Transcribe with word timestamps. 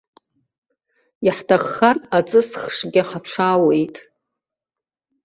Иаҳҭаххар 1.25 1.97
аҵысхшгьы 2.17 3.01
ҳаԥшаауеит. 3.07 3.95